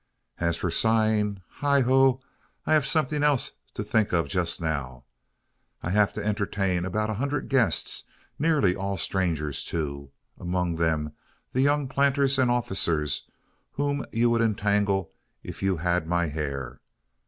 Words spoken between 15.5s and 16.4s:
you had my